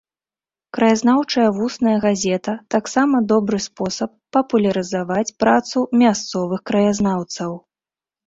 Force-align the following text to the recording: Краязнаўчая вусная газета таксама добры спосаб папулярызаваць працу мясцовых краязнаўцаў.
Краязнаўчая 0.75 1.43
вусная 1.57 1.93
газета 2.05 2.53
таксама 2.75 3.15
добры 3.33 3.57
спосаб 3.67 4.11
папулярызаваць 4.37 5.35
працу 5.45 5.83
мясцовых 6.05 6.59
краязнаўцаў. 6.71 7.51